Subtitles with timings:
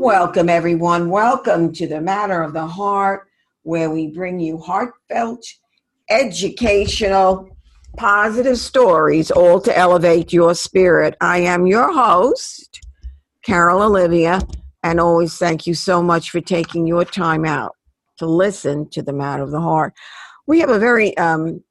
[0.00, 1.10] Welcome, everyone.
[1.10, 3.28] Welcome to the Matter of the Heart,
[3.64, 5.44] where we bring you heartfelt,
[6.08, 7.54] educational,
[7.98, 11.18] positive stories, all to elevate your spirit.
[11.20, 12.80] I am your host,
[13.44, 14.40] Carol Olivia,
[14.82, 17.76] and always thank you so much for taking your time out
[18.20, 19.92] to listen to the Matter of the Heart.
[20.46, 21.62] We have a very um,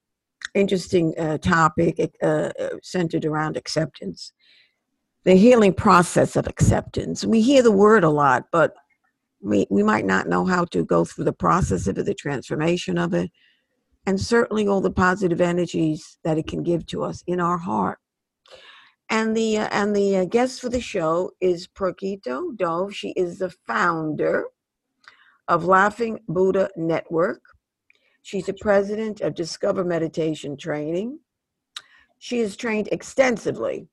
[0.53, 2.51] interesting uh, topic uh,
[2.83, 4.33] centered around acceptance
[5.25, 7.25] the healing process of acceptance.
[7.25, 8.73] We hear the word a lot, but
[9.41, 12.97] we, we might not know how to go through the process of it, the transformation
[12.97, 13.31] of it,
[14.05, 17.99] and certainly all the positive energies that it can give to us in our heart.
[19.09, 22.95] And the uh, and the uh, guest for the show is Pragito Dove.
[22.95, 24.45] She is the founder
[25.47, 27.41] of Laughing Buddha Network.
[28.21, 31.19] She's the president of Discover Meditation Training.
[32.19, 33.87] She is trained extensively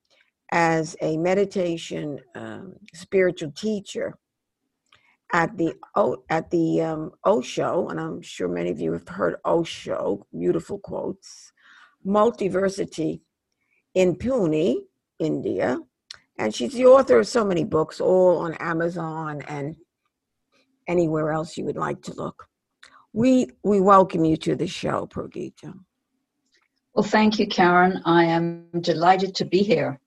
[0.52, 4.16] as a meditation um, spiritual teacher
[5.32, 5.74] at the
[6.30, 11.52] at the um, Osho, and I'm sure many of you have heard Osho, beautiful quotes,
[12.06, 13.20] Multiversity
[13.94, 14.76] in Pune,
[15.18, 15.78] India,
[16.38, 19.74] and she's the author of so many books, all on Amazon and
[20.86, 22.46] anywhere else you would like to look.
[23.12, 25.74] We we welcome you to the show, Pragito.
[26.94, 28.00] Well, thank you, Karen.
[28.04, 30.00] I am delighted to be here.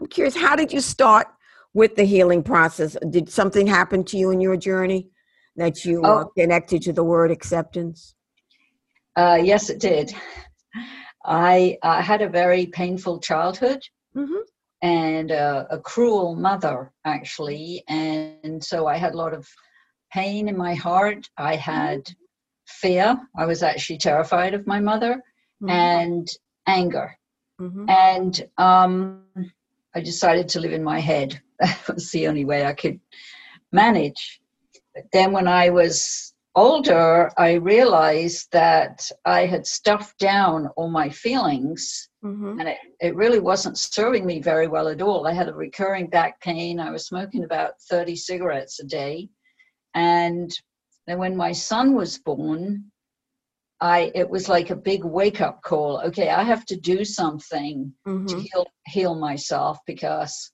[0.00, 1.28] I'm curious, how did you start
[1.74, 2.96] with the healing process?
[3.10, 5.08] Did something happen to you in your journey
[5.56, 6.18] that you uh, oh.
[6.18, 8.14] uh, connected to the word acceptance?
[9.16, 10.14] Uh, yes, it did.
[11.24, 13.82] I uh, had a very painful childhood
[14.14, 14.40] mm-hmm.
[14.82, 17.82] and uh, a cruel mother, actually.
[17.88, 19.48] And so I had a lot of
[20.12, 21.28] pain in my heart.
[21.36, 22.12] I had mm-hmm.
[22.66, 23.20] fear.
[23.36, 25.22] I was actually terrified of my mother
[25.62, 25.70] mm-hmm.
[25.70, 26.28] and
[26.66, 27.16] anger.
[27.60, 27.88] Mm-hmm.
[27.88, 29.22] And um,
[29.96, 31.40] I decided to live in my head.
[31.58, 33.00] That was the only way I could
[33.72, 34.42] manage.
[34.94, 41.08] But then when I was older, I realized that I had stuffed down all my
[41.08, 42.60] feelings mm-hmm.
[42.60, 45.26] and it, it really wasn't serving me very well at all.
[45.26, 46.78] I had a recurring back pain.
[46.78, 49.30] I was smoking about 30 cigarettes a day.
[49.94, 50.50] And
[51.06, 52.92] then when my son was born,
[53.80, 56.00] I it was like a big wake up call.
[56.06, 58.26] Okay, I have to do something mm-hmm.
[58.26, 60.52] to heal heal myself because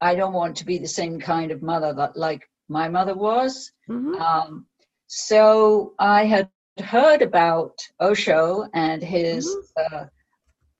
[0.00, 3.72] I don't want to be the same kind of mother that like my mother was.
[3.88, 4.14] Mm-hmm.
[4.14, 4.66] Um,
[5.06, 6.48] so I had
[6.82, 9.96] heard about Osho and his mm-hmm.
[9.96, 10.04] uh,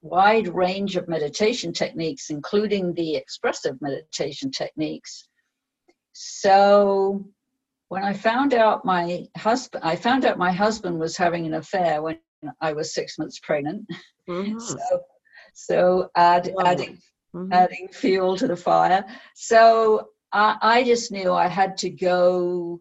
[0.03, 5.29] wide range of meditation techniques, including the expressive meditation techniques.
[6.13, 7.27] So
[7.89, 12.03] when I found out my husband, I found out my husband was having an affair
[12.03, 12.19] when
[12.61, 13.87] I was six months pregnant.
[14.29, 14.59] Mm-hmm.
[14.59, 15.01] so,
[15.55, 16.99] so add, adding,
[17.33, 17.53] mm-hmm.
[17.53, 19.05] adding fuel to the fire.
[19.35, 22.81] So I, I just knew I had to go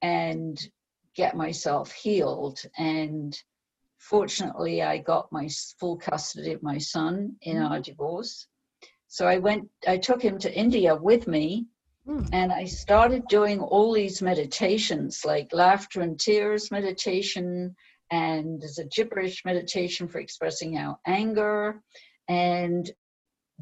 [0.00, 0.58] and
[1.14, 2.60] get myself healed.
[2.78, 3.38] And
[3.98, 7.72] fortunately, I got my full custody of my son in mm-hmm.
[7.72, 8.46] our divorce.
[9.08, 11.66] So I went, I took him to India with me
[12.06, 12.24] Hmm.
[12.32, 17.76] And I started doing all these meditations like laughter and tears meditation,
[18.10, 21.80] and there's a gibberish meditation for expressing our anger,
[22.28, 22.90] and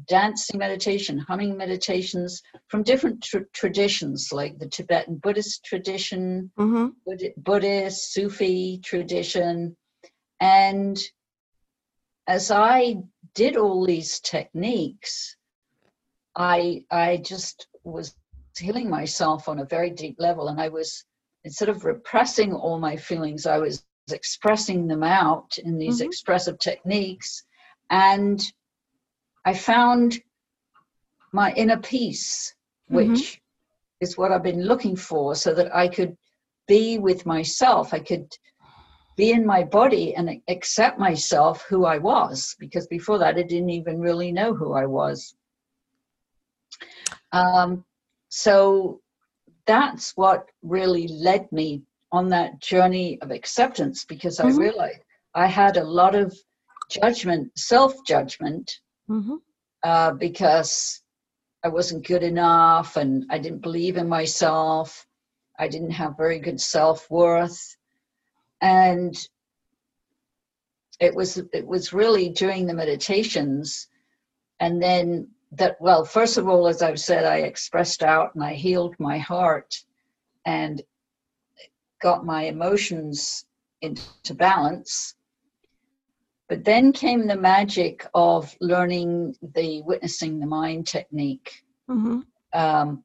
[0.07, 6.87] dancing meditation, humming meditations from different tr- traditions like the Tibetan Buddhist tradition, mm-hmm.
[7.37, 9.75] Buddhist, Sufi tradition.
[10.39, 10.97] And
[12.27, 12.97] as I
[13.35, 15.35] did all these techniques,
[16.35, 18.15] I I just was
[18.59, 20.49] healing myself on a very deep level.
[20.49, 21.05] And I was,
[21.43, 26.07] instead of repressing all my feelings, I was expressing them out in these mm-hmm.
[26.07, 27.43] expressive techniques.
[27.89, 28.39] And
[29.45, 30.19] I found
[31.31, 32.53] my inner peace,
[32.91, 32.95] mm-hmm.
[32.95, 34.01] which mm-hmm.
[34.01, 36.17] is what I've been looking for, so that I could
[36.67, 37.93] be with myself.
[37.93, 38.27] I could
[39.15, 43.69] be in my body and accept myself who I was, because before that I didn't
[43.69, 45.35] even really know who I was.
[47.31, 47.83] Um,
[48.29, 49.01] so
[49.65, 54.57] that's what really led me on that journey of acceptance because mm-hmm.
[54.57, 55.01] I realized
[55.35, 56.35] I had a lot of
[56.89, 58.79] judgment, self judgment,
[59.09, 59.35] mm-hmm.
[59.83, 61.01] uh, because
[61.63, 65.05] I wasn't good enough and I didn't believe in myself.
[65.57, 67.75] I didn't have very good self worth.
[68.61, 69.15] And
[70.99, 73.87] it was it was really during the meditations
[74.59, 78.53] and then that well first of all as i've said i expressed out and i
[78.53, 79.75] healed my heart
[80.45, 80.81] and
[82.01, 83.45] got my emotions
[83.81, 85.15] into balance
[86.47, 92.19] but then came the magic of learning the witnessing the mind technique mm-hmm.
[92.53, 93.03] um,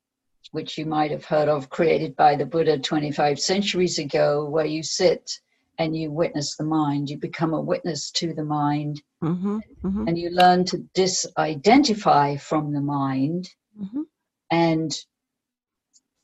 [0.55, 4.85] which you might have heard of, created by the Buddha 25 centuries ago, where you
[4.85, 5.41] sit
[5.79, 7.11] and you witness the mind.
[7.11, 9.59] You become a witness to the mind, Mm-hmm.
[9.85, 10.09] Mm-hmm.
[10.09, 13.49] and you learn to disidentify from the mind
[13.81, 14.03] Mm-hmm.
[14.51, 14.93] and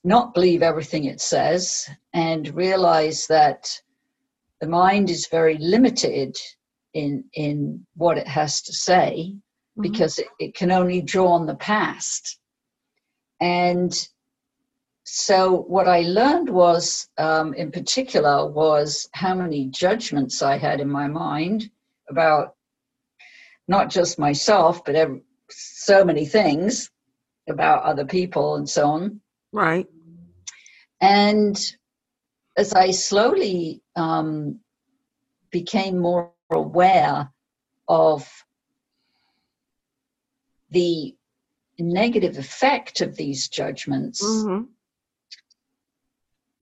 [0.05, 3.69] not believe everything it says and realize that
[4.61, 6.37] the mind is very limited
[6.95, 9.35] in in what it has to say
[9.83, 12.39] because it, it can only draw on the past
[13.41, 14.09] and
[15.05, 20.89] so what i learned was um, in particular was how many judgments i had in
[20.91, 21.71] my mind
[22.09, 22.55] about
[23.69, 25.21] not just myself but ev
[25.51, 26.91] so many things
[27.49, 29.21] about other people and so on
[29.53, 29.87] Right.
[31.01, 31.57] and
[32.57, 34.61] as I slowly um,
[35.51, 37.31] became more aware
[37.89, 38.29] of
[40.71, 41.17] the
[41.79, 44.65] negative effect of these judgments, Mm-hmm.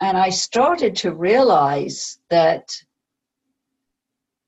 [0.00, 2.70] And I started to realize that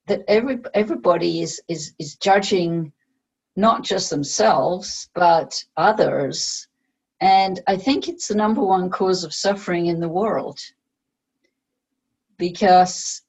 [0.06, 2.92] that every everybody is is is judging
[3.56, 6.66] not just themselves but others.
[7.20, 10.58] And i think it's the number one cause of suffering in the world.
[12.38, 13.22] Because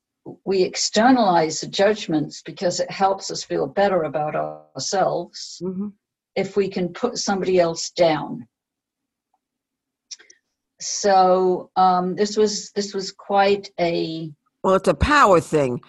[0.45, 5.87] we externalize the judgments because it helps us feel better about ourselves Mm-hmm.
[6.35, 8.47] if we can put somebody else down
[10.81, 14.31] so um, this was this was quite a
[14.63, 15.81] Well, it's a power thing,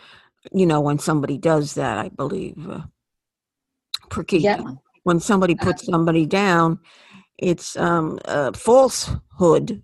[0.52, 2.68] you know, when somebody does that, I believe.
[2.68, 2.82] Uh,
[4.10, 4.44] Pragito.
[4.44, 4.62] yeah
[5.04, 6.78] When somebody puts somebody down,
[7.38, 9.82] it's um, a falsehood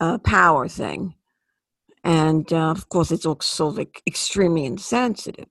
[0.00, 1.14] uh, power thing.
[2.04, 3.74] And uh, of course, it's also
[4.06, 5.48] extremely insensitive.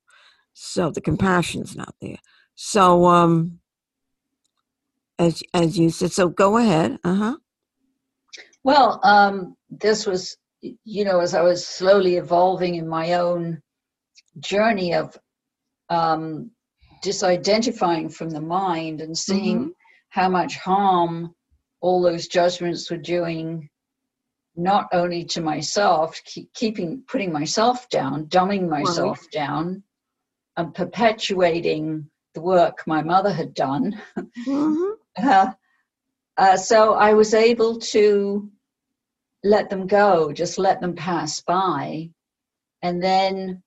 [0.54, 2.18] So the compassion's not there.
[2.56, 3.60] So, um,
[5.18, 7.00] as as you said, so go ahead.
[7.04, 7.38] Uh huh.
[8.64, 13.62] Well, um, this was, you know, as I was slowly evolving in my own
[14.40, 15.18] journey of
[15.90, 16.52] um,
[17.04, 19.74] disidentifying from the mind and seeing
[20.10, 21.34] how much harm
[21.82, 23.70] all those judgments were doing,
[24.56, 29.84] not only to myself, keep, keeping putting myself down, dumbing myself down,
[30.56, 34.02] and perpetuating the work my mother had done.
[34.46, 34.84] hmm
[35.16, 35.52] Uh,
[36.38, 38.50] uh, so I was able to
[39.44, 42.10] let them go, just let them pass by.
[42.82, 43.62] And then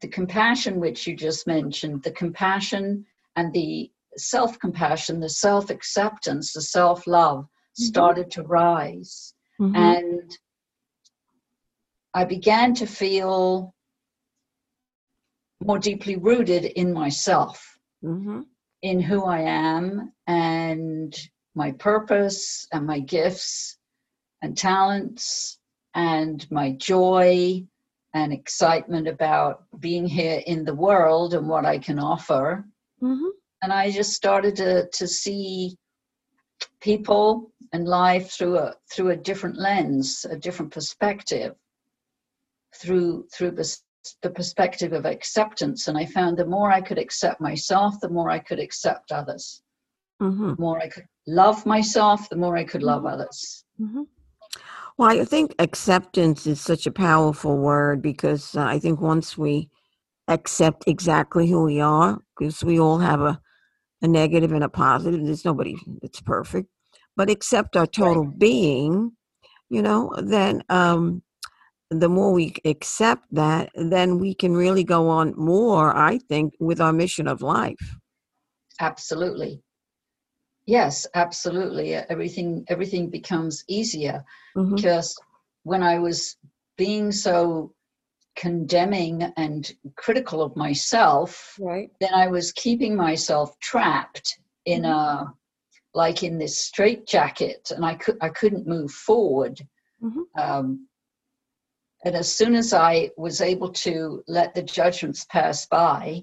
[0.00, 6.52] the compassion, which you just mentioned, the compassion and the self compassion, the self acceptance,
[6.52, 9.34] the self love started to rise.
[9.58, 10.30] hmm And
[12.14, 13.74] I began to feel
[15.62, 18.40] more deeply rooted in myself hmm
[18.82, 21.16] in who I am and
[21.54, 23.78] my purpose and my gifts
[24.42, 25.58] and talents
[25.94, 27.64] and my joy
[28.14, 32.64] and excitement about being here in the world and what I can offer.
[33.00, 33.28] hmm
[33.62, 35.76] And I just started to, to see
[36.80, 41.54] people and life through a through a different lens, a different perspective,
[42.74, 43.52] through through
[44.22, 45.88] the, perspective of acceptance.
[45.88, 49.62] And I found the more I could accept myself, the more I could accept others.
[50.20, 53.64] hmm The more I could love myself, the more I could love others.
[53.78, 54.02] hmm
[54.98, 59.68] Well, I think acceptance is such a powerful word because uh, I think once we
[60.28, 63.40] accept exactly who we are, because we all have a,
[64.02, 66.68] a negative and a positive, there's nobody that's perfect,
[67.16, 69.12] but accept our total being,
[69.68, 71.22] you know, then um,
[71.90, 76.80] the more we accept that, then we can really go on more, I think, with
[76.80, 77.96] our mission of life.
[78.80, 79.62] Absolutely.
[80.66, 81.94] Yes, absolutely.
[81.94, 84.24] Everything everything becomes easier.
[84.54, 85.14] hmm because
[85.62, 86.36] when I was
[86.76, 87.72] being so
[88.36, 91.90] condemning and critical of myself, Right.
[92.00, 95.32] then I was keeping myself trapped in a
[95.94, 99.60] like in this straitjacket, and I could I couldn't move forward.
[100.02, 100.24] Mhm.
[100.38, 100.88] Um,
[102.06, 106.22] and as soon as I was able to let the judgments pass by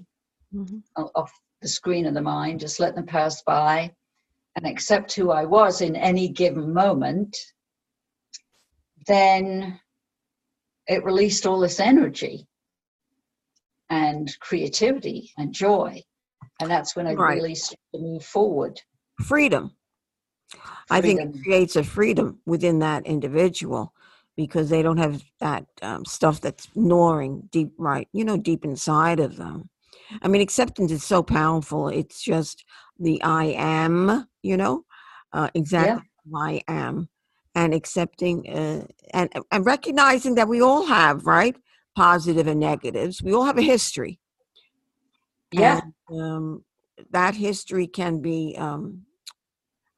[0.50, 3.92] hmm off the screen of the mind, just let them pass by,
[4.56, 7.36] and accept who I was in any given moment,
[9.06, 9.78] then
[10.86, 12.46] it released all this energy
[13.90, 16.00] and creativity and joy.
[16.60, 17.38] And that's when I Right.
[17.38, 18.80] really started to move forward.
[19.20, 19.72] Freedom.
[20.90, 23.92] I think it creates a freedom within that individual
[24.36, 28.08] because they don't have that um, stuff that's gnawing deep, right?
[28.12, 29.70] You know, deep inside of them.
[30.22, 31.88] I mean, acceptance is so powerful.
[31.88, 32.64] It's just
[32.98, 34.84] the I am, you know,
[35.32, 37.08] uh, exactly who I am
[37.54, 41.56] and accepting uh, and and recognizing that we all have right
[41.94, 43.22] positive and negatives.
[43.22, 44.18] We all have a history.
[45.52, 45.80] Yeah.
[46.08, 46.64] And, um,
[47.10, 49.02] that history can be, um,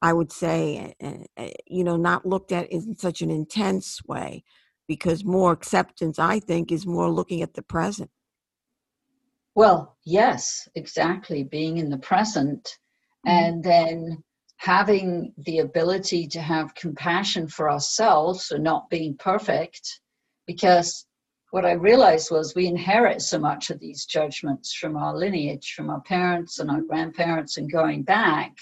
[0.06, 4.44] I would say, uh, uh, you know, not looked at in such an intense way
[4.86, 8.08] because more acceptance, I think, is more looking at the present.
[9.56, 11.42] Well, yes, exactly.
[11.42, 12.78] Being in the present
[13.26, 13.36] mm-hmm.
[13.36, 14.22] and then
[14.58, 20.00] having the ability to have compassion for ourselves for not being perfect
[20.46, 21.04] because
[21.50, 25.90] what I realized was we inherit so much of these judgments from our lineage, from
[25.90, 28.52] our parents and our grandparents, and going back.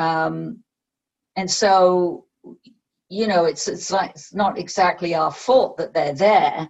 [0.00, 0.62] Um,
[1.36, 2.24] and so,
[3.10, 6.68] you know, it's it's like it's not exactly our fault that they're there,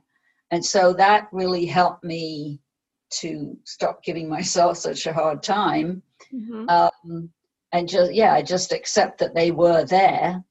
[0.51, 2.61] and so that really helped me
[3.21, 6.03] to stop giving myself such a hard time,
[6.35, 6.69] mm-hmm.
[6.69, 7.31] um,
[7.73, 10.43] and just yeah, I just accept that they were there,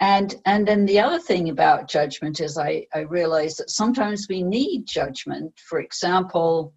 [0.00, 4.42] and and then the other thing about judgment is I, I realize that sometimes we
[4.42, 5.52] need judgment.
[5.68, 6.74] For example,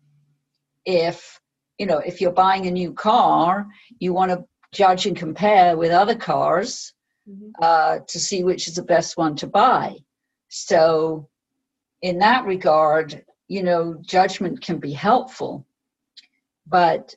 [0.86, 1.38] if
[1.80, 3.68] you know if you're buying a new car,
[4.00, 4.46] you want to
[4.78, 6.94] judge and compare with other cars
[7.28, 7.50] mm-hmm.
[7.62, 9.96] uh, to see which is the best one to buy.
[10.50, 11.28] So
[12.02, 15.66] in that regard, you know, judgment can be helpful,
[16.68, 17.16] but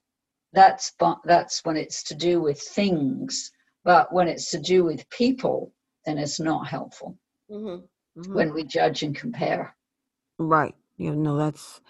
[0.53, 0.93] that's
[1.25, 3.53] that's when it's to do with things.
[3.85, 5.73] But when it's to do with people,
[6.05, 7.19] then it's not helpful
[7.51, 7.81] mm-hmm.
[8.19, 8.35] Mm-hmm.
[8.35, 9.75] when we judge and compare.
[10.39, 10.75] Right.
[10.97, 11.81] You know, that's,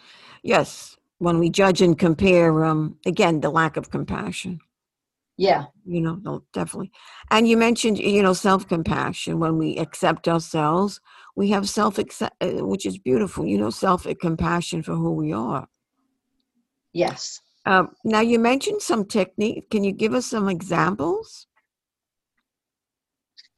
[0.43, 4.61] yes, when we judge and compare, um, again, the lack of compassion.
[5.41, 5.65] Yeah.
[5.87, 6.93] You know, no, definitely.
[7.31, 9.41] And you mentioned, you know, self compassion.
[9.41, 11.01] When we accept ourselves,
[11.35, 15.33] we have self accept, uh, which is beautiful, you know, self compassion for who we
[15.33, 15.67] are.
[16.93, 17.41] Yes.
[17.65, 19.71] Um, now, you mentioned some technique.
[19.71, 21.47] Can you give us some examples?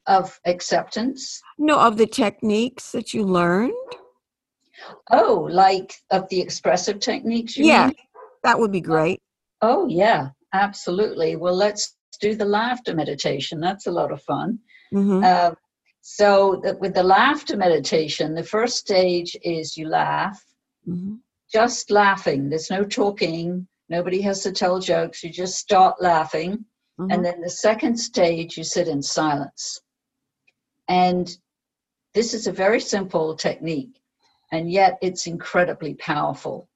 [0.07, 1.41] of acceptance?
[1.59, 3.73] No, of the techniques that you learned.
[5.11, 7.57] Oh, like of the expressive techniques?
[7.57, 7.95] yeah, mean?
[8.45, 9.21] that would be great.
[9.61, 11.37] Oh, yeah, absolutely.
[11.37, 13.61] Well, let's do the laughter meditation.
[13.61, 14.59] That's a lot of fun.
[14.93, 15.25] Mm-hmm.
[15.25, 15.55] Uh,
[16.01, 20.45] so, the, with the laughter meditation, the first stage is you laugh,
[20.89, 21.15] mm-hmm.
[21.53, 22.49] just laughing.
[22.49, 23.67] There's no talking.
[23.89, 25.23] Nobody has to tell jokes.
[25.23, 26.65] You just start laughing.
[26.99, 27.11] Mm-hmm.
[27.11, 29.81] And then the second stage, you sit in silence.
[30.89, 31.35] And
[32.15, 34.01] this is a very simple technique,
[34.51, 36.69] and yet it's incredibly powerful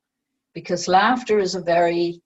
[0.54, 2.22] because laughter is a very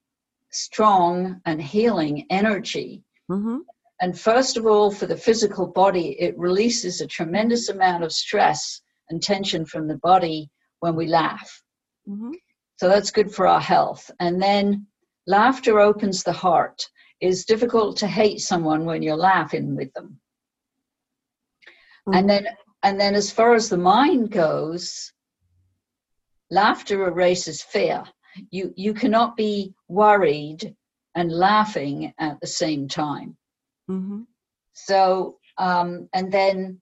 [0.50, 3.02] strong and healing energy.
[3.30, 3.58] Mm-hmm.
[4.00, 8.80] And first of all, for the physical body, it releases a tremendous amount of stress
[9.10, 11.62] and tension from the body when we laugh.
[12.08, 12.32] Mm-hmm.
[12.76, 14.10] So that's good for our health.
[14.20, 14.86] And then
[15.26, 16.82] laughter opens the heart.
[17.20, 20.18] It's difficult to hate someone when you're laughing with them.
[22.08, 22.18] Mm-hmm.
[22.18, 22.46] And then
[22.82, 25.12] and then as far as the mind goes,
[26.50, 28.04] laughter erases fear.
[28.50, 30.74] You you cannot be worried
[31.14, 33.36] and laughing at the same time.
[33.90, 34.22] Mm-hmm.
[34.72, 36.80] So um, and then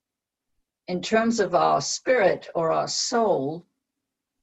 [0.87, 3.67] in terms of our spirit or our soul,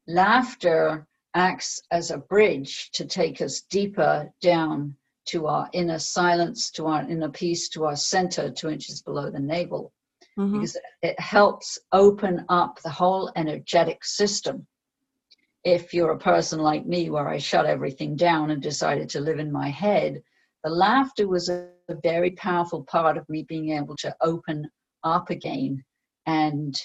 [0.08, 4.96] laughter acts as a bridge to take us deeper down
[5.26, 9.40] to our inner silence, to our inner peace, to our center, two inches below the
[9.40, 9.92] navel
[10.38, 10.54] mm-hmm.
[10.54, 14.66] because it helps open up the whole energetic system.
[15.66, 19.40] If you're a person like me, where I shut everything down and decided to live
[19.40, 20.22] in my head,
[20.64, 24.70] the laughter was a, a very powerful part of me being able to open
[25.04, 25.84] up again
[26.26, 26.80] and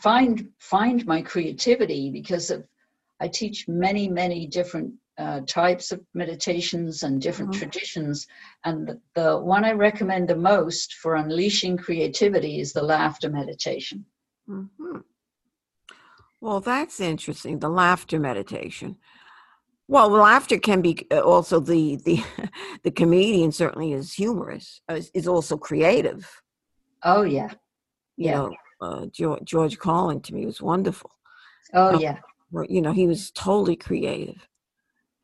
[0.00, 2.66] find find my creativity because of
[3.20, 7.60] I teach many many different uh, types of meditations and different mm-hmm.
[7.60, 8.26] traditions.
[8.64, 14.06] And the, the, one I recommend the most for unleashing creativity is the laughter meditation.
[14.48, 14.96] Mm-hmm.
[16.40, 17.58] Well, that's interesting.
[17.58, 18.96] The laughter meditation.
[19.88, 22.22] Well, laughter can be uh, also the the
[22.84, 24.80] the comedian certainly is humorous.
[24.88, 26.30] Uh, is, is also creative.
[27.04, 27.52] Oh yeah,
[28.16, 28.30] yeah.
[28.30, 31.10] You know, uh, George, George Carlin to me was wonderful.
[31.74, 32.18] Oh um, yeah.
[32.68, 34.48] You know, he was totally creative.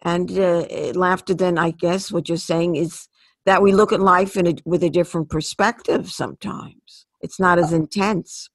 [0.02, 3.08] And uh, laughter, then, I guess what you're saying is
[3.46, 7.06] that we look at life in a, with a different perspective sometimes.
[7.20, 8.49] It's not as intense.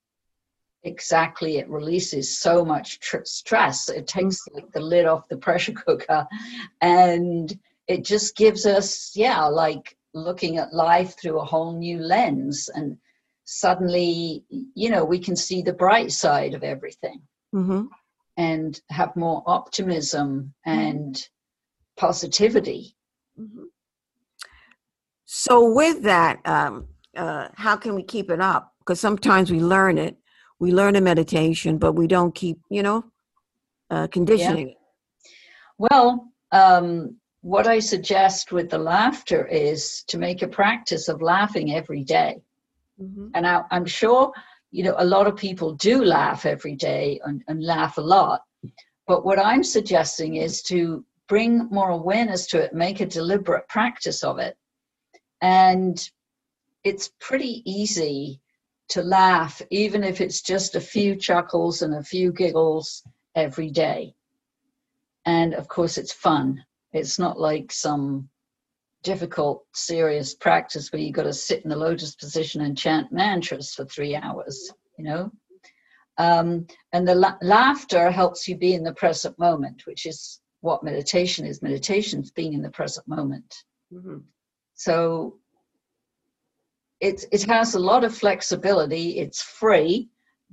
[0.84, 1.58] Exactly.
[1.58, 3.88] It releases so much tr- stress.
[3.88, 6.26] It takes like the lid off the pressure cooker
[6.80, 7.56] and
[7.88, 12.68] it just gives us, yeah, like looking at life through a whole new lens.
[12.74, 12.96] And
[13.44, 17.22] suddenly, you know, we can see the bright side of everything.
[17.54, 17.86] Mm-hmm
[18.36, 21.28] and have more optimism and
[21.96, 22.96] positivity.
[23.38, 23.64] Mm-hmm.
[25.24, 28.74] So with that, um, uh, how can we keep it up?
[28.80, 30.16] Because sometimes we learn it,
[30.62, 33.04] we learn a meditation, but we don't keep, you know,
[33.90, 34.74] uh, conditioning yeah.
[35.76, 41.74] Well, um, what I suggest with the laughter is to make a practice of laughing
[41.74, 42.36] every day.
[43.00, 43.30] Mm-hmm.
[43.34, 44.32] And I, am sure,
[44.70, 48.42] you know, a lot of people do laugh every day and, and laugh a lot.
[49.08, 54.22] But what I'm suggesting is to bring more awareness to it, make a deliberate practice
[54.22, 54.56] of it.
[55.40, 56.00] And
[56.84, 58.41] it's pretty easy
[58.90, 63.02] to laugh, even if it's just a few chuckles and a few giggles
[63.34, 64.14] every day.
[65.24, 66.64] And of course, it's fun.
[66.92, 68.28] It's not like some
[69.02, 73.74] difficult, serious practice where you've got to sit in the lotus position and chant mantras
[73.74, 75.32] for three hours, you know?
[76.18, 80.84] Um, and the la- laughter helps you be in the present moment, which is what
[80.84, 81.62] meditation is.
[81.62, 83.64] Meditation is being in the present moment.
[83.92, 84.18] Mm-hmm.
[84.74, 85.38] So
[87.02, 89.18] it, it has a lot of flexibility.
[89.18, 90.08] It's free,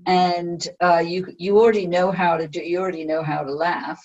[0.08, 2.62] and uh, you you already know how to do.
[2.62, 4.04] You already know how to laugh.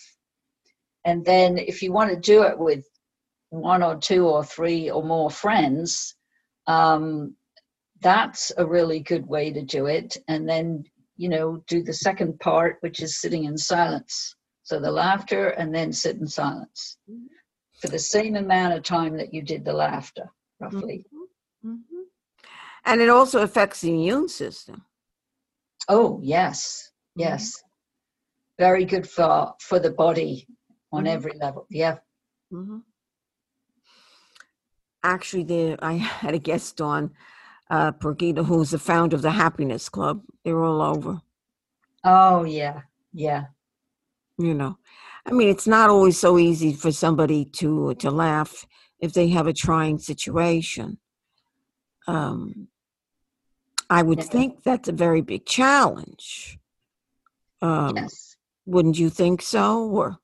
[1.06, 2.84] And then if you want to do it with
[3.50, 6.16] one or two or three or more friends,
[6.66, 7.34] um,
[8.00, 10.16] that's a really good way to do it.
[10.28, 10.84] And then,
[11.16, 14.34] you know, do the second part, which is sitting in silence.
[14.62, 16.98] So the laughter and then sit in silence
[17.80, 21.06] for the same amount of time that you did the laughter, roughly.
[21.06, 21.13] Mm-hmm.
[22.86, 24.84] And it also affects the immune system.
[25.88, 26.90] Oh, yes.
[27.16, 27.62] Yes.
[28.58, 30.46] Very good for for the body
[30.92, 31.14] on mm-hmm.
[31.14, 31.66] every level.
[31.70, 31.96] Yeah.
[32.52, 32.78] Mm-hmm.
[35.02, 37.10] Actually, there I had a guest on,
[37.70, 40.22] uh, Brigida, who's the founder of the Happiness Club.
[40.44, 41.20] They're all over.
[42.04, 43.46] Oh yeah, yeah.
[44.38, 44.78] You know,
[45.26, 48.66] I mean, it's not always so easy for somebody to to laugh
[49.00, 50.98] if they have a trying situation.
[52.06, 52.68] Um,
[53.90, 54.24] I would yeah.
[54.24, 56.58] think that's a very big challenge.
[57.62, 58.36] Um, yes.
[58.66, 59.84] Wouldn't you think so?
[59.84, 60.18] Or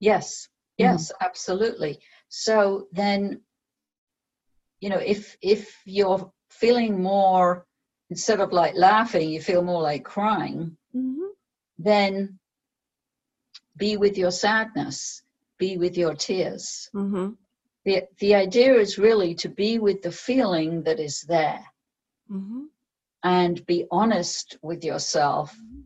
[0.00, 0.48] Yes,
[0.80, 0.92] mm-hmm.
[0.92, 1.24] yes, mm-hmm.
[1.24, 1.98] absolutely.
[2.28, 3.40] So then,
[4.80, 7.66] you know, if if you're feeling more
[8.10, 11.26] instead of like laughing, you feel more like crying, mm-hmm.
[11.78, 12.38] then
[13.76, 15.22] be with your sadness,
[15.58, 16.90] be with your tears.
[16.94, 17.30] Mm-hmm.
[17.84, 21.64] The, the idea is really to be with the feeling that is there
[22.30, 22.64] mm-hmm.
[23.24, 25.78] And be honest with yourself mm-hmm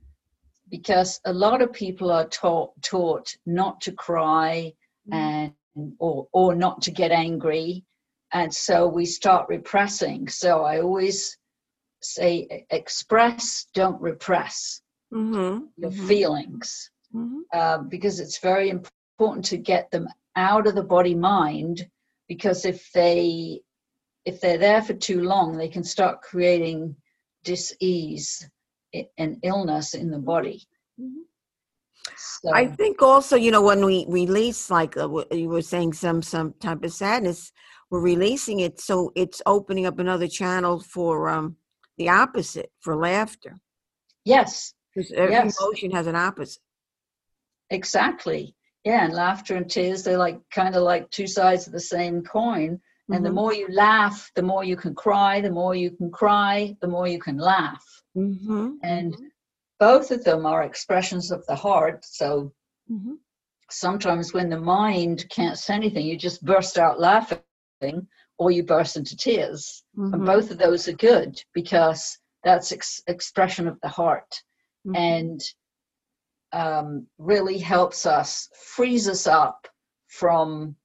[0.72, 4.72] because a lot of people are taught taught not to cry
[5.08, 5.14] mm.
[5.14, 5.52] and
[6.00, 7.84] or or not to get angry
[8.32, 11.36] and so we start repressing so i always
[12.00, 14.80] say express don't repress
[15.14, 15.64] mm-hmm.
[15.76, 16.08] your mm-hmm.
[16.08, 17.40] feelings mm-hmm.
[17.52, 21.86] Uh, because it's very important to get them out of the body mind
[22.28, 23.60] because if they
[24.24, 26.96] if they're there for too long they can start creating
[27.44, 28.48] dis-ease
[29.18, 30.62] an illness in the body.
[31.00, 31.22] Mm-hmm.
[32.16, 32.52] So.
[32.52, 36.54] I think also, you know, when we release, like uh, you were saying, some some
[36.60, 37.52] type of sadness,
[37.90, 41.56] we're releasing it, so it's opening up another channel for um
[41.98, 43.56] the opposite, for laughter.
[44.24, 45.56] Yes, because every yes.
[45.60, 46.62] emotion has an opposite.
[47.70, 48.54] Exactly.
[48.84, 52.22] Yeah, and laughter and tears, they're like kind of like two sides of the same
[52.22, 52.80] coin.
[53.08, 53.24] And mm-hmm.
[53.24, 55.40] the more you laugh, the more you can cry.
[55.40, 57.84] The more you can cry, the more you can laugh.
[58.16, 58.74] Mm-hmm.
[58.82, 59.24] And mm-hmm.
[59.80, 62.04] both of them are expressions of the heart.
[62.04, 62.52] So
[62.90, 63.14] mm-hmm.
[63.70, 67.40] sometimes when the mind can't say anything, you just burst out laughing
[68.38, 69.82] or you burst into tears.
[69.96, 70.24] And mm-hmm.
[70.24, 74.42] both of those are good because that's ex- expression of the heart.
[74.86, 74.96] Mm-hmm.
[74.96, 75.40] And
[76.52, 79.66] um, really helps us, frees us up
[80.08, 80.76] from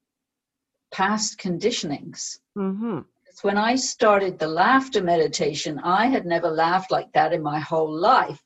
[0.91, 2.39] past conditionings.
[2.57, 2.99] Mm-hmm
[3.41, 7.91] when I started the laughter meditation, I had never laughed like that in my whole
[7.91, 8.41] life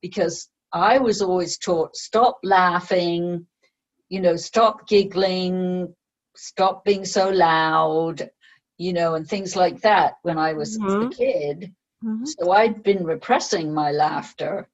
[0.00, 3.46] because I was always taught stop laughing,
[4.08, 5.94] you know, stop giggling,
[6.36, 8.30] stop being so loud,
[8.78, 11.06] you know, and things like that when I was mm-hmm.
[11.06, 11.74] a kid.
[12.04, 12.24] Mm-hmm.
[12.24, 14.68] So I'd been repressing my laughter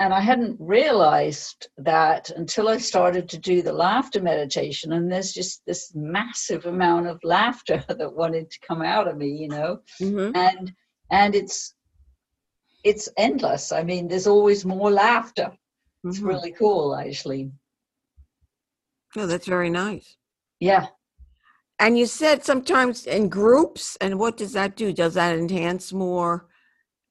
[0.00, 4.92] and I hadn't realized that until I started to do the laughter meditation.
[4.92, 9.28] And there's just this massive amount of laughter that wanted to come out of me,
[9.28, 10.36] you know, mm-hmm.
[10.36, 10.72] and
[11.10, 11.74] and it's
[12.84, 13.72] it's endless.
[13.72, 15.50] I mean, there's always more laughter.
[16.04, 16.28] It's mm-hmm.
[16.28, 17.50] really cool, actually.
[19.16, 20.16] Oh, that's very nice.
[20.60, 20.86] Yeah.
[21.80, 24.92] And you said sometimes in groups, and what does that do?
[24.92, 26.46] Does that enhance more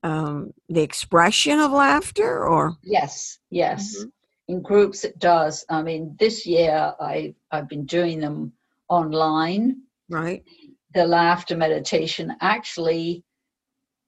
[0.03, 4.09] um, the expression of laughter or yes yes mm-hmm.
[4.47, 8.51] in groups it does i mean this year i i've been doing them
[8.89, 9.75] online
[10.09, 10.43] Right.
[10.93, 13.23] The laughter meditation actually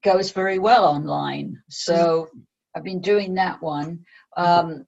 [0.03, 1.61] goes very well online.
[1.69, 2.29] So
[2.75, 4.05] I've been doing that one.
[4.37, 4.85] Um,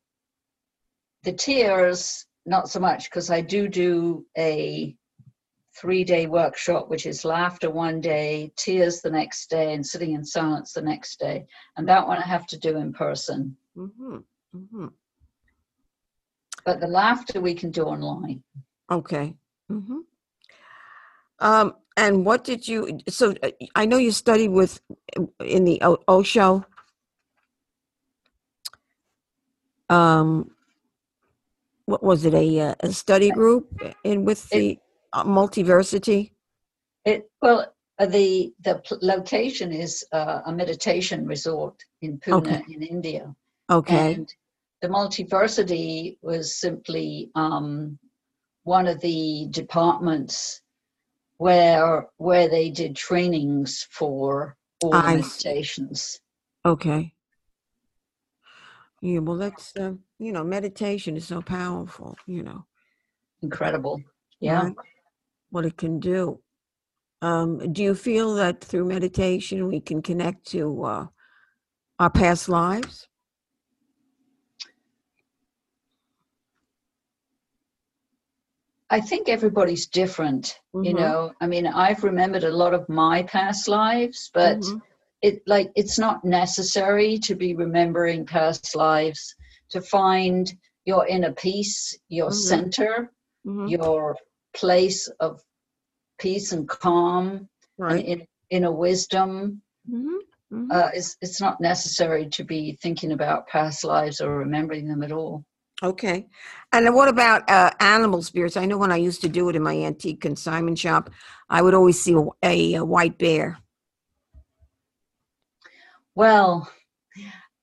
[1.24, 4.96] the tears, not so much, because I do do a
[5.74, 10.24] three day workshop, which is laughter one day, tears the next day, and sitting in
[10.24, 11.46] silence the next day.
[11.78, 13.56] And that one I have to do in person.
[13.78, 14.18] Mm-hmm.
[14.56, 14.88] Mm-hmm.
[16.66, 18.44] But the laughter we can do online.
[18.92, 19.36] Okay.
[19.72, 20.00] Mm-hmm.
[21.40, 23.00] Um, and what did you?
[23.10, 24.80] So uh, I know you studied with
[25.40, 26.66] in the o- Osho.
[29.90, 30.52] Um,
[31.86, 32.34] what was it?
[32.34, 36.32] A uh, a study group in with the uh, multiversity.
[37.06, 42.64] It well, uh, the the location is uh, a meditation resort in Pune Okay.
[42.74, 43.36] in India,
[43.70, 44.14] Okay.
[44.14, 44.34] and
[44.82, 48.00] the multiversity was simply um,
[48.64, 50.62] one of the departments
[51.38, 55.16] where where they did trainings for all the see.
[55.16, 56.20] meditations.
[56.66, 57.14] Okay.
[59.02, 59.20] Yeah.
[59.20, 62.16] Well, that's uh, you know, meditation is so powerful.
[62.28, 62.66] You know.
[63.42, 64.00] Incredible,
[64.40, 64.62] yeah.
[64.64, 64.76] right?
[65.52, 66.40] What it can do.
[67.22, 71.08] Um, do you feel that through meditation we can connect to uh,
[72.00, 73.08] our past lives?
[78.90, 80.60] I think everybody's different.
[80.74, 80.98] You Mhm.
[80.98, 84.82] know, I mean, I've remembered a lot of my past lives, but Mhm.
[85.22, 89.36] it like it's not necessary to be remembering past lives
[89.70, 90.52] to find
[90.86, 92.34] your inner peace, your Mhm.
[92.34, 93.12] center,
[93.46, 93.70] Mhm.
[93.70, 94.16] your
[94.54, 95.42] place of
[96.20, 98.06] peace and calm and Right.
[98.06, 99.62] in, inner wisdom.
[99.90, 100.20] Mhm.
[100.52, 100.68] Mhm.
[100.72, 105.12] Uh, it's, it's not necessary to be thinking about past lives or remembering them at
[105.12, 105.46] all.
[105.84, 106.28] Okay.
[106.74, 108.56] And what about uh, animal spirits?
[108.56, 111.10] I know when I used to do it in my antique consignment shop,
[111.50, 113.58] I would always see a, a, a white bear.
[116.14, 116.70] Well,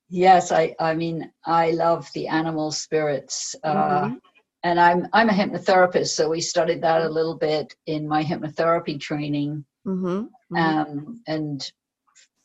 [0.09, 3.55] yes, I, I mean, I love the animal spirits.
[3.63, 4.19] Uh, Mhm.
[4.63, 8.99] And I'm, I'm a hypnotherapist, so we studied that a little bit in my hypnotherapy
[8.99, 9.65] training.
[9.87, 10.29] Mhm.
[10.51, 10.57] Mhm.
[10.59, 11.71] um, and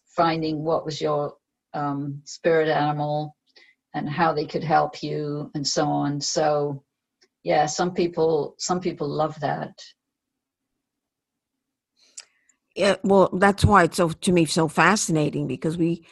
[0.06, 1.36] finding what was your
[1.72, 3.36] um, spirit animal
[3.94, 6.82] and how they could help you and so on so
[7.42, 9.74] yeah some people some people love that
[12.76, 16.04] Yeah, well, that's why it's so to me so fascinating because we,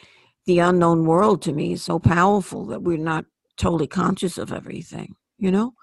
[0.45, 3.25] the unknown world to me is so powerful that we're not
[3.57, 5.15] totally conscious of everything.
[5.37, 5.73] You know,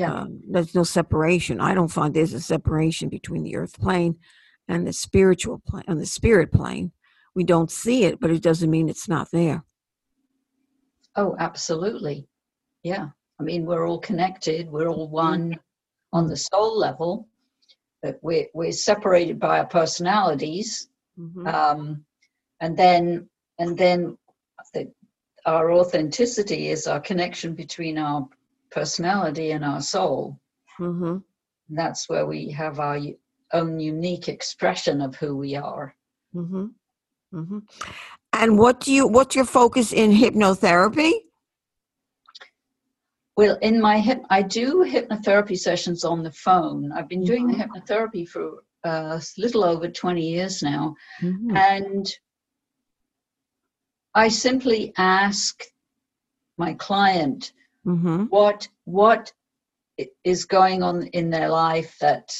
[0.00, 1.60] yeah um, there's no separation.
[1.60, 4.16] I don't find there's a separation between the earth plane
[4.68, 6.92] and the spiritual plane and the spirit plane.
[7.34, 9.64] We don't see it, but it doesn't mean it's not there.
[11.16, 12.26] oh absolutely
[12.82, 13.06] yeah
[13.40, 15.44] i mean we're all connected we're all one
[16.12, 17.28] on the soul level
[18.02, 21.46] but we're, we're separated by our personalities Mhm.
[21.58, 22.04] um,
[22.60, 23.28] and then
[23.60, 24.18] and then
[24.74, 24.82] the,
[25.46, 28.28] our authenticity is our connection between our
[28.78, 30.38] personality in our soul
[30.80, 31.22] Mhm.
[31.80, 32.98] that's where we have our
[33.52, 35.94] own unique expression of who we are
[36.34, 36.74] Mhm.
[37.32, 37.62] Mhm.
[38.32, 39.06] And what do you?
[39.06, 41.12] What's your focus in hypnotherapy?
[43.36, 47.54] well in my hip i do hypnotherapy sessions on the phone i've been doing the
[47.54, 47.62] Mhm.
[47.62, 48.44] hypnotherapy for
[48.88, 51.56] uh, a little over 20 years now Mhm.
[51.56, 52.06] and
[54.14, 55.64] i simply ask
[56.58, 57.52] my client
[57.86, 58.28] Mhm.
[58.30, 59.32] what what
[60.24, 62.32] is going on in their life that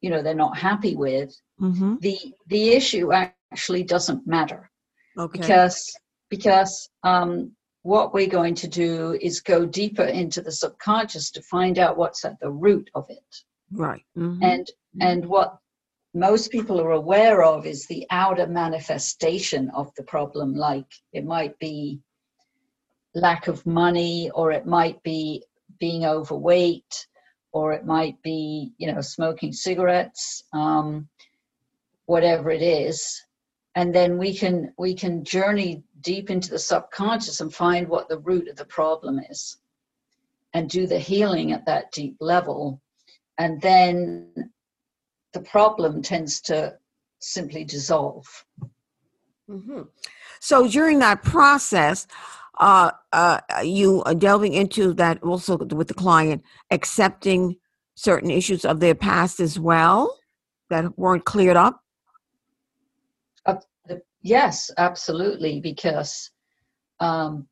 [0.00, 2.00] you know they're not happy with Mhm.
[2.00, 4.70] the the issue actually doesn't matter
[5.18, 5.38] Okay.
[5.38, 5.92] because
[6.30, 11.78] because um, what we're going to do is go deeper into the subconscious to find
[11.78, 13.30] out what's at the root of it
[13.72, 14.04] right.
[14.16, 14.38] Mhm.
[14.42, 14.66] and
[15.00, 15.58] and what
[16.14, 21.58] most people are aware of is the outer manifestation of the problem like it might
[21.58, 22.00] be
[23.14, 25.42] lack of money or it might be
[25.78, 27.06] being overweight
[27.52, 31.08] or it might be you know smoking cigarettes um,
[32.10, 33.24] whatever it is.
[33.76, 38.18] And then we can we can journey deep into the subconscious and find what the
[38.18, 39.58] root of the problem is
[40.52, 42.80] and do the healing at that deep level.
[43.38, 44.50] And then
[45.34, 46.76] the problem tends to
[47.20, 48.26] simply dissolve.
[49.46, 49.82] Hmm
[50.40, 52.08] So during that process,
[52.60, 57.56] uh, uh, you are delving into that also with the client, accepting
[57.94, 60.16] certain issues of their past as well
[60.68, 61.82] that weren't cleared up.
[63.86, 66.30] The- yes absolutely because
[67.00, 67.48] um,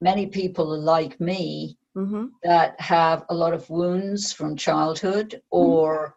[0.00, 2.26] many people are like me Mm-hmm.
[2.42, 6.16] that have a lot of wounds from childhood or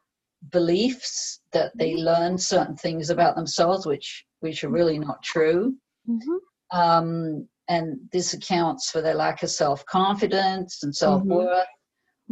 [0.52, 2.06] beliefs that they Mm-hmm.
[2.06, 5.76] learn certain things about themselves which which are really not true
[6.10, 6.80] Mm-hmm.
[6.80, 11.30] um, and this accounts for their lack of self-confidence and Mm-hmm.
[11.30, 11.68] self-worth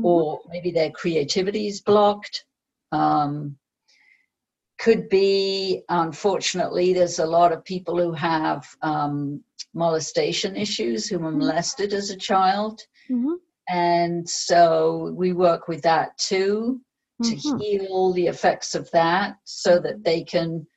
[0.03, 2.45] or maybe their creativity is blocked
[2.91, 3.57] um,
[4.77, 9.41] could be unfortunately there's a lot of people who have um,
[9.73, 11.39] molestation issues who were Mhm.
[11.39, 13.33] molested as a child Mm-hmm.
[13.69, 16.81] and so we work with that too
[17.23, 17.57] to Mhm.
[17.57, 20.67] heal the effects of that so that they can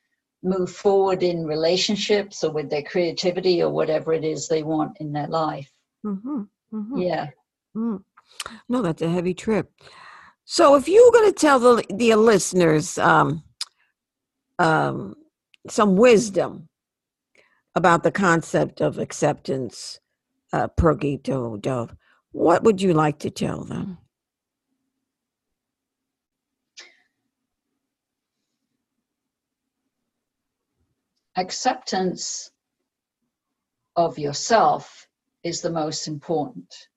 [0.43, 5.13] move forward in relationships or with their creativity or whatever it is they want in
[5.13, 5.71] their life
[6.07, 6.43] Mm-hmm.
[6.73, 6.97] Mm-hmm.
[6.99, 7.29] yeah
[7.77, 8.03] Mm.
[8.69, 9.71] No, that's a heavy trip.
[10.45, 13.43] So, if you were going to tell the the listeners um,
[14.59, 15.15] um,
[15.69, 16.69] some wisdom
[17.75, 20.01] about the concept of acceptance,
[20.53, 20.69] uh,
[21.61, 21.95] dove,
[22.33, 23.99] what would you like to tell them?
[31.39, 32.51] Acceptance
[33.97, 35.09] of yourself
[35.45, 36.89] is the most important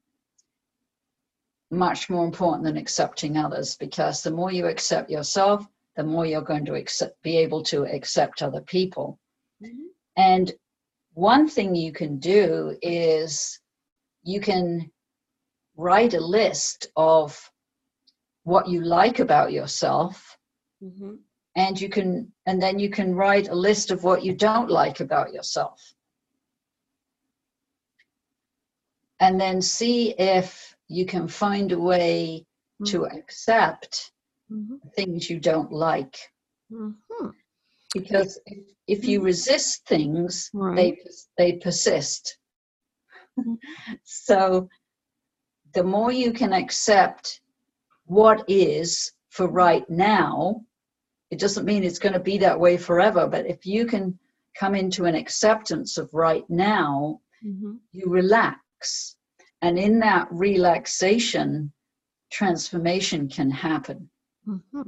[1.74, 6.42] much more important than accepting others because the more you accept yourself the more you're
[6.42, 9.20] going to accept, be able to accept other people
[10.18, 10.54] and
[11.14, 13.60] one thing you can do is
[14.24, 14.92] you can
[15.78, 17.52] write a list of
[18.44, 20.38] what you like about yourself
[20.84, 21.14] Mm-hmm.
[21.56, 25.00] And you can and then you can write a list of what you don't like
[25.02, 25.94] about yourself
[29.20, 32.46] and then see if you can find a way
[32.86, 34.12] to accept
[34.52, 34.76] Mm-hmm.
[34.98, 36.18] things you don't like
[36.74, 37.28] Mm-hmm.
[37.94, 40.76] because if, if you resist things Right.
[40.76, 40.98] they
[41.38, 42.38] they persist
[44.04, 44.68] so
[45.74, 47.42] the more you can accept
[48.06, 50.62] what is for right now
[51.32, 54.18] it doesn't mean it's going to be that way forever but if you can
[54.60, 57.78] come into an acceptance of right now Mm-hmm.
[57.92, 59.16] you relax
[59.64, 61.72] and in that relaxation
[62.32, 64.10] transformation can happen
[64.48, 64.82] Mm-hmm.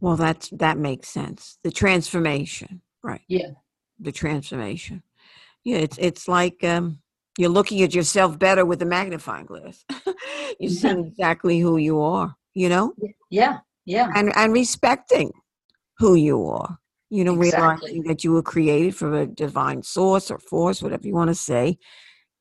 [0.00, 1.58] Well, that's that makes sense.
[1.62, 3.22] The transformation, right?
[3.28, 3.50] Yeah.
[3.98, 5.02] The transformation.
[5.64, 6.98] Yeah, it's it's like um,
[7.38, 9.84] you're looking at yourself better with a magnifying glass.
[10.06, 10.14] you're
[10.60, 10.68] Yeah.
[10.68, 12.94] seeing exactly who you are, you know,
[13.30, 15.32] yeah yeah and and respecting
[15.98, 16.78] who you are.
[17.08, 17.90] You know, Exactly.
[17.90, 21.34] realizing that you were created from a divine source or force, whatever you want to
[21.36, 21.78] say,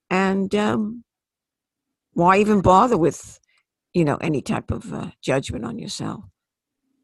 [0.10, 1.04] and um,
[2.14, 3.40] why even bother with,
[3.94, 6.24] you know, any type of uh, judgment on yourself?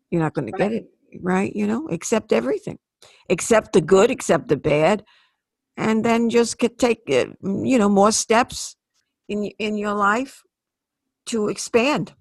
[0.10, 0.86] You're not going to get it
[1.22, 1.56] right.
[1.56, 2.80] You know, accept everything,
[3.30, 5.04] accept the good, accept the bad,
[5.78, 8.76] and then just take uh, you know more steps
[9.30, 10.42] in in your life
[11.28, 12.14] to expand.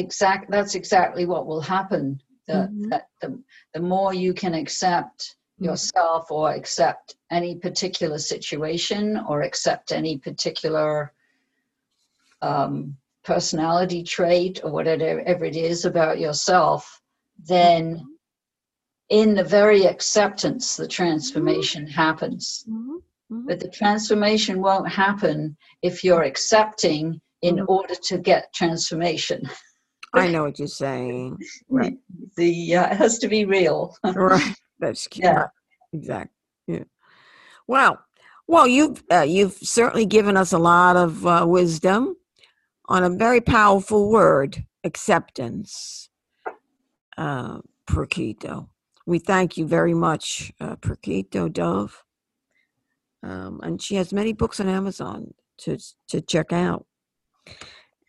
[0.00, 2.88] Exact that's exactly what will happen the, Mhm.
[2.90, 3.40] that the,
[3.74, 5.66] the more you can accept Mhm.
[5.66, 11.12] yourself or accept any particular situation or accept any particular
[12.42, 17.00] um, personality trait or whatever it is about yourself
[17.46, 18.06] then
[19.10, 23.02] in the very acceptance the transformation happens Mhm.
[23.30, 23.46] Mhm.
[23.46, 27.68] but the transformation won't happen if you're accepting in Mhm.
[27.68, 29.42] order to get transformation
[30.12, 31.38] I know what you're saying.
[31.68, 31.96] Right.
[32.36, 34.54] the uh, it has to be real right.
[34.78, 35.24] That's cute.
[35.24, 35.46] Yeah.
[35.92, 36.30] Exactly.
[36.66, 36.84] Yeah.
[37.66, 37.98] Wow.
[38.46, 42.16] Well, you've uh, you've certainly given us a lot of uh, wisdom
[42.86, 46.08] on a very powerful word, acceptance.
[47.16, 48.68] Uh, Pragito.
[49.06, 52.04] We thank you very much, uh, Pragito Dove.
[53.22, 55.76] Um, and she has many books on Amazon to
[56.08, 56.86] to check out.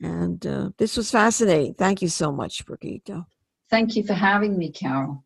[0.02, 1.76] And uh, this was fascinating.
[1.76, 3.28] Thank you so much, Pragito.
[3.70, 5.24] thank you for having me carol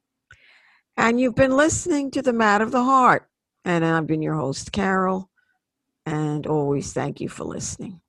[0.98, 3.28] And you've been listening to The Matter of the Heart.
[3.64, 5.30] And I've been your host, Carol.
[6.06, 8.02] And always thank you for listening.